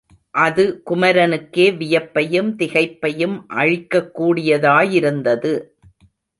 [0.31, 5.53] அது குமரனுக்கே வியப்பையும் திகைப்பையும் அளிக்கக் கூடியதாயிருந்தது.